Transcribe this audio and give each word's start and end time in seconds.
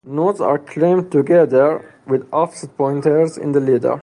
Nodes 0.03 0.41
are 0.41 0.57
chained 0.57 1.11
together 1.11 1.93
with 2.07 2.27
offset 2.33 2.75
pointers 2.75 3.37
in 3.37 3.51
the 3.51 3.63
header. 3.63 3.99